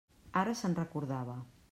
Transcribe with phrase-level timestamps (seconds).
[0.41, 1.37] Ara se'n recordava.